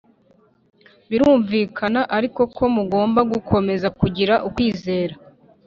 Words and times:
Birumvikana 1.09 2.01
ariko 2.17 2.41
ko 2.55 2.63
mugomba 2.75 3.21
gukomeza 3.31 3.87
kugira 3.99 4.33
ukwizera 4.47 5.15